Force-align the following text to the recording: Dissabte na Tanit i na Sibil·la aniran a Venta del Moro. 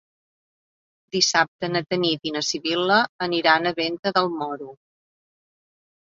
Dissabte 1.15 1.67
na 1.73 1.81
Tanit 1.91 2.25
i 2.29 2.31
na 2.37 2.41
Sibil·la 2.47 2.97
aniran 3.25 3.67
a 3.67 3.75
Venta 3.81 4.13
del 4.17 4.31
Moro. 4.39 4.71